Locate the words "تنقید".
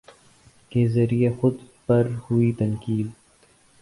2.51-3.07